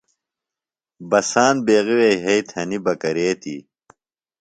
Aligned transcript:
بساند 1.09 1.59
بیغیۡ 1.65 1.95
وے 1.99 2.11
یھئی 2.23 2.41
تھنیۡ 2.49 2.81
بہ 2.85 2.93
کرے 3.01 3.29
تی؟ 3.41 3.55